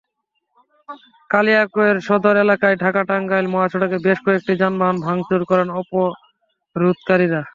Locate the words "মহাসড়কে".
3.49-3.97